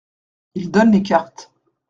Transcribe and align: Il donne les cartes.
Il 0.55 0.71
donne 0.71 0.93
les 0.93 1.03
cartes. 1.03 1.51